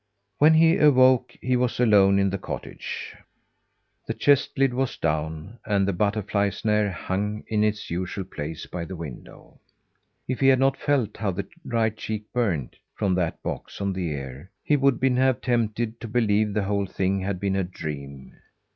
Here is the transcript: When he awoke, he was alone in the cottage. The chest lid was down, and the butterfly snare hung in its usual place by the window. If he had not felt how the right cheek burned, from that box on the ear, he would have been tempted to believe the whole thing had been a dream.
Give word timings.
When 0.39 0.55
he 0.55 0.77
awoke, 0.79 1.37
he 1.41 1.55
was 1.55 1.79
alone 1.79 2.17
in 2.17 2.31
the 2.31 2.39
cottage. 2.39 3.15
The 4.07 4.15
chest 4.15 4.57
lid 4.57 4.73
was 4.73 4.97
down, 4.97 5.59
and 5.63 5.87
the 5.87 5.93
butterfly 5.93 6.49
snare 6.49 6.89
hung 6.91 7.43
in 7.49 7.63
its 7.63 7.91
usual 7.91 8.25
place 8.25 8.65
by 8.65 8.83
the 8.83 8.95
window. 8.95 9.59
If 10.27 10.39
he 10.39 10.47
had 10.47 10.57
not 10.57 10.75
felt 10.75 11.17
how 11.17 11.29
the 11.29 11.47
right 11.63 11.95
cheek 11.95 12.25
burned, 12.33 12.77
from 12.95 13.13
that 13.13 13.43
box 13.43 13.79
on 13.79 13.93
the 13.93 14.07
ear, 14.09 14.49
he 14.63 14.75
would 14.75 14.95
have 14.95 14.99
been 15.01 15.35
tempted 15.39 15.99
to 16.01 16.07
believe 16.07 16.55
the 16.55 16.63
whole 16.63 16.87
thing 16.87 17.19
had 17.21 17.39
been 17.39 17.55
a 17.55 17.63
dream. 17.63 18.33